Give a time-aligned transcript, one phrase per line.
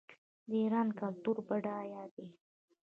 [0.49, 2.27] د ایران کلتور بډایه دی.